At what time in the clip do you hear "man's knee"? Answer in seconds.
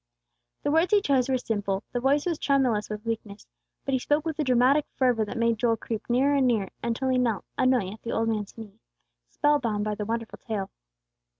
8.27-8.79